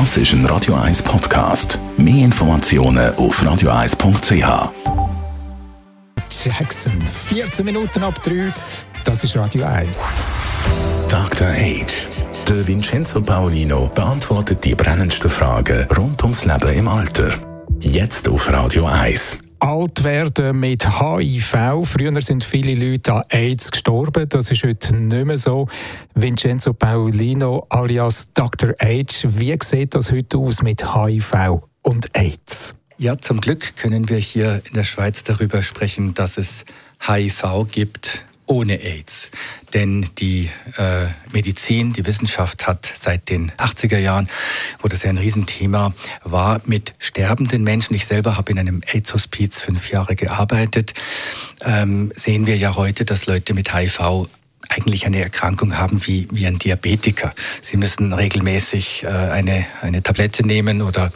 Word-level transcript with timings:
Das 0.00 0.16
ist 0.16 0.32
ein 0.32 0.44
Radio 0.46 0.74
1 0.74 1.04
Podcast. 1.04 1.78
Mehr 1.96 2.24
Informationen 2.24 3.14
auf 3.14 3.40
radio1.ch. 3.40 4.72
Jackson, 6.44 7.00
14 7.28 7.64
Minuten 7.64 8.02
ab 8.02 8.20
3. 8.24 8.52
Das 9.04 9.22
ist 9.22 9.36
Radio 9.36 9.64
1. 9.64 10.36
Dr. 11.08 11.46
Age. 11.46 12.08
Der 12.48 12.66
Vincenzo 12.66 13.22
Paolino 13.22 13.88
beantwortet 13.94 14.64
die 14.64 14.74
brennendsten 14.74 15.30
Fragen 15.30 15.86
rund 15.96 16.20
ums 16.24 16.44
Leben 16.44 16.72
im 16.76 16.88
Alter. 16.88 17.30
Jetzt 17.78 18.28
auf 18.28 18.52
Radio 18.52 18.86
1 18.86 19.43
alt 19.64 20.04
werden 20.04 20.60
mit 20.60 20.86
HIV. 21.00 21.84
Früher 21.84 22.20
sind 22.20 22.44
viele 22.44 22.74
Leute 22.74 23.14
an 23.14 23.22
AIDS 23.30 23.70
gestorben. 23.70 24.28
Das 24.28 24.50
ist 24.50 24.62
heute 24.62 24.94
nicht 24.94 25.24
mehr 25.24 25.38
so. 25.38 25.66
Vincenzo 26.14 26.74
Paulino 26.74 27.66
alias 27.70 28.30
Dr. 28.34 28.74
H. 28.78 29.26
Wie 29.26 29.56
sieht 29.62 29.94
das 29.94 30.12
heute 30.12 30.36
aus 30.36 30.60
mit 30.60 30.84
HIV 30.94 31.62
und 31.80 32.14
AIDS? 32.14 32.74
Ja, 32.98 33.16
zum 33.16 33.40
Glück 33.40 33.74
können 33.76 34.10
wir 34.10 34.18
hier 34.18 34.60
in 34.68 34.74
der 34.74 34.84
Schweiz 34.84 35.24
darüber 35.24 35.62
sprechen, 35.62 36.12
dass 36.12 36.36
es 36.36 36.66
HIV 37.00 37.66
gibt 37.70 38.26
ohne 38.46 38.80
AIDS. 38.80 39.30
Denn 39.72 40.06
die 40.18 40.50
äh, 40.76 41.06
Medizin, 41.32 41.92
die 41.92 42.06
Wissenschaft 42.06 42.66
hat 42.66 42.90
seit 42.94 43.28
den 43.30 43.52
80er 43.52 43.98
Jahren, 43.98 44.28
wo 44.80 44.88
das 44.88 45.02
ja 45.02 45.10
ein 45.10 45.18
Riesenthema 45.18 45.94
war, 46.22 46.60
mit 46.64 46.94
sterbenden 46.98 47.64
Menschen, 47.64 47.94
ich 47.94 48.06
selber 48.06 48.36
habe 48.36 48.52
in 48.52 48.58
einem 48.58 48.82
AIDS-Hospiz 48.86 49.60
fünf 49.60 49.90
Jahre 49.90 50.14
gearbeitet, 50.14 50.94
ähm, 51.64 52.12
sehen 52.14 52.46
wir 52.46 52.56
ja 52.56 52.76
heute, 52.76 53.04
dass 53.04 53.26
Leute 53.26 53.54
mit 53.54 53.74
HIV 53.74 54.28
eigentlich 54.68 55.06
eine 55.06 55.22
Erkrankung 55.22 55.78
haben 55.78 56.06
wie, 56.06 56.28
wie 56.30 56.46
ein 56.46 56.58
Diabetiker. 56.58 57.34
Sie 57.62 57.76
müssen 57.76 58.12
regelmäßig 58.12 59.04
äh, 59.04 59.08
eine, 59.08 59.66
eine 59.82 60.02
Tablette 60.02 60.46
nehmen 60.46 60.82
oder 60.82 61.12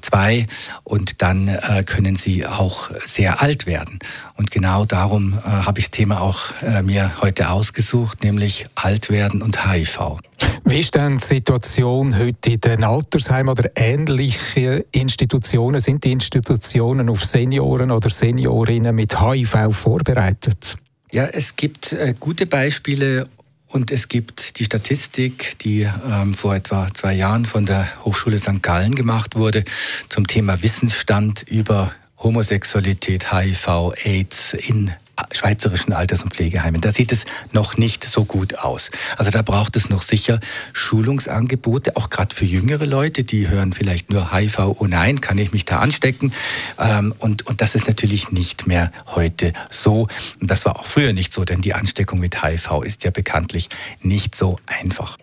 zwei 0.00 0.46
und 0.84 1.22
dann 1.22 1.48
äh, 1.48 1.84
können 1.84 2.16
sie 2.16 2.46
auch 2.46 2.90
sehr 3.04 3.42
alt 3.42 3.66
werden. 3.66 3.98
Und 4.36 4.50
genau 4.50 4.84
darum 4.84 5.38
äh, 5.38 5.48
habe 5.48 5.80
ich 5.80 5.86
das 5.86 5.92
Thema 5.92 6.20
auch 6.20 6.40
äh, 6.62 6.82
mir 6.82 7.12
heute 7.20 7.50
ausgesucht, 7.50 8.22
nämlich 8.22 8.66
alt 8.74 9.10
werden 9.10 9.42
und 9.42 9.66
HIV. 9.66 10.18
Wie 10.64 10.80
ist 10.80 10.94
denn 10.94 11.18
die 11.18 11.24
Situation 11.24 12.18
heute 12.18 12.50
in 12.50 12.60
den 12.60 12.84
Altersheimen 12.84 13.50
oder 13.50 13.70
ähnliche 13.74 14.84
Institutionen? 14.92 15.80
Sind 15.80 16.04
die 16.04 16.12
Institutionen 16.12 17.08
auf 17.08 17.24
Senioren 17.24 17.90
oder 17.90 18.10
Seniorinnen 18.10 18.94
mit 18.94 19.20
HIV 19.20 19.72
vorbereitet? 19.72 20.76
Ja, 21.12 21.26
es 21.26 21.56
gibt 21.56 21.92
äh, 21.92 22.14
gute 22.18 22.46
Beispiele 22.46 23.24
und 23.68 23.90
es 23.90 24.08
gibt 24.08 24.58
die 24.58 24.64
Statistik, 24.64 25.58
die 25.58 25.82
ähm, 25.82 26.32
vor 26.32 26.54
etwa 26.54 26.88
zwei 26.94 27.12
Jahren 27.12 27.44
von 27.44 27.66
der 27.66 28.02
Hochschule 28.02 28.38
St. 28.38 28.62
Gallen 28.62 28.94
gemacht 28.94 29.36
wurde 29.36 29.64
zum 30.08 30.26
Thema 30.26 30.62
Wissensstand 30.62 31.42
über 31.42 31.92
Homosexualität, 32.16 33.30
HIV, 33.30 33.92
AIDS 34.04 34.54
in 34.54 34.92
schweizerischen 35.32 35.92
Alters- 35.92 36.22
und 36.22 36.34
Pflegeheimen. 36.34 36.80
Da 36.80 36.90
sieht 36.90 37.12
es 37.12 37.24
noch 37.52 37.76
nicht 37.76 38.04
so 38.04 38.24
gut 38.24 38.58
aus. 38.58 38.90
Also 39.16 39.30
da 39.30 39.42
braucht 39.42 39.76
es 39.76 39.88
noch 39.88 40.02
sicher 40.02 40.40
Schulungsangebote, 40.72 41.96
auch 41.96 42.10
gerade 42.10 42.34
für 42.34 42.44
jüngere 42.44 42.86
Leute, 42.86 43.24
die 43.24 43.48
hören 43.48 43.72
vielleicht 43.72 44.10
nur 44.10 44.32
HIV, 44.32 44.58
oh 44.78 44.86
nein, 44.86 45.20
kann 45.20 45.38
ich 45.38 45.52
mich 45.52 45.64
da 45.64 45.78
anstecken? 45.80 46.32
Ähm, 46.78 47.14
und, 47.18 47.46
und 47.46 47.60
das 47.60 47.74
ist 47.74 47.86
natürlich 47.88 48.32
nicht 48.32 48.66
mehr 48.66 48.92
heute 49.06 49.52
so. 49.70 50.08
Und 50.40 50.50
das 50.50 50.64
war 50.64 50.78
auch 50.78 50.86
früher 50.86 51.12
nicht 51.12 51.32
so, 51.32 51.44
denn 51.44 51.60
die 51.60 51.74
Ansteckung 51.74 52.18
mit 52.18 52.42
HIV 52.42 52.82
ist 52.84 53.04
ja 53.04 53.10
bekanntlich 53.10 53.68
nicht 54.00 54.34
so 54.34 54.58
einfach. 54.66 55.18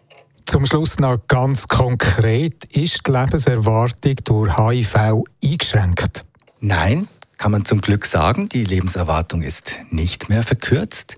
Zum 0.45 0.65
Schluss 0.65 0.97
noch 0.97 1.19
ganz 1.27 1.67
konkret, 1.67 2.65
ist 2.65 3.05
die 3.05 3.11
Lebenserwartung 3.11 4.15
durch 4.23 4.57
HIV 4.57 5.23
eingeschränkt? 5.43 6.25
Nein, 6.59 7.07
kann 7.39 7.53
man 7.53 7.63
zum 7.63 7.79
Glück 7.79 8.05
sagen, 8.05 8.49
die 8.49 8.65
Lebenserwartung 8.65 9.41
ist 9.41 9.77
nicht 9.89 10.27
mehr 10.27 10.43
verkürzt. 10.43 11.15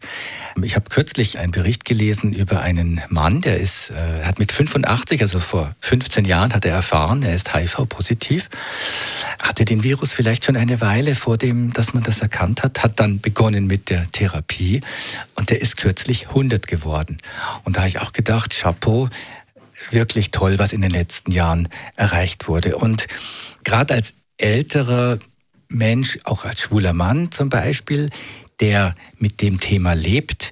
Ich 0.61 0.75
habe 0.75 0.87
kürzlich 0.87 1.39
einen 1.39 1.51
Bericht 1.51 1.83
gelesen 1.83 2.31
über 2.31 2.61
einen 2.61 3.01
Mann, 3.09 3.41
der 3.41 3.59
ist, 3.59 3.89
äh, 3.89 4.23
hat 4.23 4.37
mit 4.37 4.51
85, 4.51 5.21
also 5.23 5.39
vor 5.39 5.75
15 5.79 6.25
Jahren, 6.25 6.53
hat 6.53 6.63
er 6.63 6.75
erfahren, 6.75 7.23
er 7.23 7.33
ist 7.33 7.55
HIV-positiv, 7.55 8.49
hatte 9.41 9.65
den 9.65 9.83
Virus 9.83 10.13
vielleicht 10.13 10.45
schon 10.45 10.57
eine 10.57 10.79
Weile 10.79 11.15
vor 11.15 11.39
dem, 11.39 11.73
dass 11.73 11.95
man 11.95 12.03
das 12.03 12.21
erkannt 12.21 12.61
hat, 12.61 12.83
hat 12.83 12.99
dann 12.99 13.19
begonnen 13.19 13.65
mit 13.65 13.89
der 13.89 14.09
Therapie 14.11 14.81
und 15.35 15.49
der 15.49 15.59
ist 15.59 15.75
kürzlich 15.77 16.27
100 16.27 16.67
geworden. 16.67 17.17
Und 17.63 17.77
da 17.77 17.81
habe 17.81 17.89
ich 17.89 17.99
auch 17.99 18.13
gedacht, 18.13 18.55
Chapeau, 18.55 19.09
wirklich 19.89 20.29
toll, 20.29 20.59
was 20.59 20.71
in 20.71 20.81
den 20.81 20.91
letzten 20.91 21.31
Jahren 21.31 21.67
erreicht 21.95 22.47
wurde. 22.47 22.77
Und 22.77 23.07
gerade 23.63 23.95
als 23.95 24.13
älterer 24.37 25.17
Mensch, 25.71 26.19
auch 26.23 26.45
als 26.45 26.61
schwuler 26.61 26.93
Mann 26.93 27.31
zum 27.31 27.49
Beispiel, 27.49 28.09
der 28.59 28.95
mit 29.17 29.41
dem 29.41 29.59
Thema 29.59 29.93
lebt, 29.93 30.51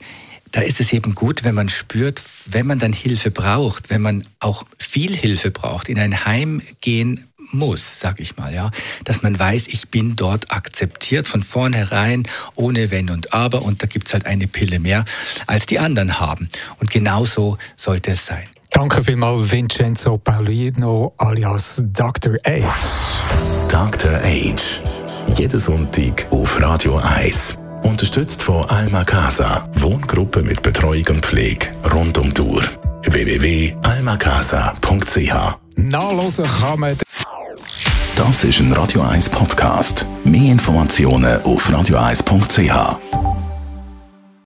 da 0.52 0.62
ist 0.62 0.80
es 0.80 0.92
eben 0.94 1.14
gut, 1.14 1.44
wenn 1.44 1.54
man 1.54 1.70
spürt, 1.70 2.22
wenn 2.48 2.66
man 2.66 2.80
dann 2.80 2.94
Hilfe 2.94 3.30
braucht, 3.30 3.90
wenn 3.90 4.02
man 4.02 4.26
auch 4.40 4.64
viel 4.80 5.16
Hilfe 5.16 5.52
braucht, 5.52 5.90
in 5.90 6.00
ein 6.00 6.26
Heim 6.26 6.62
gehen 6.82 7.28
muss, 7.52 8.00
sag 8.00 8.20
ich 8.20 8.38
mal, 8.38 8.54
ja, 8.54 8.72
dass 9.04 9.22
man 9.22 9.38
weiß, 9.38 9.68
ich 9.68 9.90
bin 9.90 10.16
dort 10.16 10.52
akzeptiert 10.52 11.28
von 11.28 11.44
vornherein, 11.44 12.24
ohne 12.56 12.92
Wenn 12.92 13.10
und 13.10 13.34
Aber 13.34 13.62
und 13.62 13.82
da 13.84 13.88
gibt's 13.88 14.14
halt 14.14 14.26
eine 14.26 14.48
Pille 14.48 14.80
mehr, 14.80 15.06
als 15.48 15.66
die 15.66 15.80
anderen 15.80 16.20
haben. 16.20 16.50
Und 16.80 16.92
genau 16.92 17.26
so 17.26 17.58
sollte 17.76 18.12
es 18.12 18.26
sein. 18.26 18.48
Danke 18.72 19.04
vielmals, 19.04 19.52
Vincenzo 19.52 20.18
Paulino 20.18 21.14
alias 21.18 21.84
Dr. 21.88 22.36
H. 22.46 22.76
Dr. 23.70 24.20
H 24.22 24.89
jeden 25.36 25.60
Sonntag 25.60 26.28
auf 26.32 26.62
Radio 26.62 26.96
1. 26.98 27.58
Unterstützt 27.84 28.42
von 28.42 28.64
Alma 28.66 29.04
Casa, 29.04 29.68
Wohngruppe 29.76 30.42
mit 30.44 30.62
Betreuung 30.62 31.06
und 31.10 31.26
Pflege 31.26 31.68
rund 31.94 32.18
um 32.18 32.34
die 32.34 32.42
Uhr. 32.42 32.64
www.almacasa.ch 33.04 35.58
Nachlesen 35.76 36.46
kann 36.46 36.80
man. 36.80 36.98
Das 38.16 38.44
ist 38.44 38.60
ein 38.60 38.74
Radio 38.74 39.02
1 39.02 39.30
Podcast. 39.30 40.06
Mehr 40.24 40.52
Informationen 40.52 41.42
auf 41.44 41.70
radio1.ch. 41.70 43.29